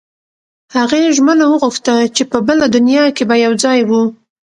[0.75, 4.03] هغې ژمنه وغوښته چې په بله دنیا کې به یو ځای وو